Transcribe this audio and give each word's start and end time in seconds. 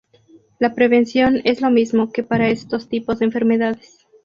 La 0.57 0.73
prevención 0.73 1.41
es 1.43 1.61
lo 1.61 1.69
mismo 1.69 2.11
que 2.11 2.23
para 2.23 2.47
estos 2.49 2.89
tipos 2.89 3.19
de 3.19 3.25
enfermedades. 3.25 3.99